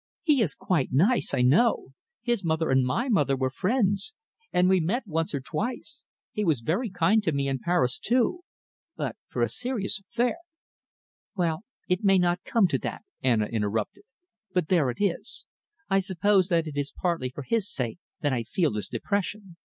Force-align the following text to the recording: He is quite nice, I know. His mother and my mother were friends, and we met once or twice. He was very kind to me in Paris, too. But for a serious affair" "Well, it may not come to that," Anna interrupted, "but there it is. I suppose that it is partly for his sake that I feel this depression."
He 0.23 0.41
is 0.41 0.55
quite 0.55 0.91
nice, 0.91 1.31
I 1.31 1.43
know. 1.43 1.89
His 2.23 2.43
mother 2.43 2.71
and 2.71 2.83
my 2.83 3.07
mother 3.07 3.35
were 3.35 3.51
friends, 3.51 4.15
and 4.51 4.67
we 4.67 4.79
met 4.79 5.05
once 5.05 5.31
or 5.35 5.41
twice. 5.41 6.05
He 6.31 6.43
was 6.43 6.61
very 6.61 6.89
kind 6.89 7.21
to 7.21 7.31
me 7.31 7.47
in 7.47 7.59
Paris, 7.59 7.99
too. 7.99 8.39
But 8.95 9.15
for 9.27 9.43
a 9.43 9.47
serious 9.47 9.99
affair" 9.99 10.37
"Well, 11.37 11.65
it 11.87 12.03
may 12.03 12.17
not 12.17 12.43
come 12.43 12.67
to 12.69 12.79
that," 12.79 13.03
Anna 13.21 13.45
interrupted, 13.45 14.05
"but 14.53 14.69
there 14.69 14.89
it 14.89 14.97
is. 14.99 15.45
I 15.87 15.99
suppose 15.99 16.47
that 16.47 16.65
it 16.65 16.77
is 16.77 16.91
partly 16.91 17.29
for 17.29 17.43
his 17.43 17.71
sake 17.71 17.99
that 18.21 18.33
I 18.33 18.41
feel 18.41 18.71
this 18.71 18.89
depression." 18.89 19.55